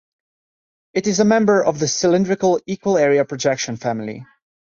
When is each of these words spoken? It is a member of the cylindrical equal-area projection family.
It 0.95 1.05
is 1.05 1.19
a 1.19 1.23
member 1.25 1.63
of 1.63 1.77
the 1.77 1.87
cylindrical 1.87 2.59
equal-area 2.65 3.23
projection 3.23 3.77
family. 3.77 4.25